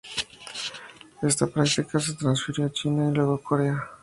Esta 1.21 1.45
práctica 1.45 1.99
se 1.99 2.15
transfirió 2.15 2.65
a 2.65 2.71
China 2.71 3.07
y 3.11 3.13
luego 3.13 3.35
a 3.35 3.43
Corea. 3.43 3.83